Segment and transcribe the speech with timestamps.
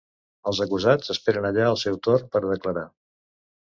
[0.51, 2.89] Els acusats esperen allà el seu torn per a declarar.